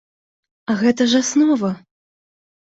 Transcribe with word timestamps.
А 0.69 0.75
гэта 0.81 1.07
ж 1.11 1.21
аснова! 1.27 1.71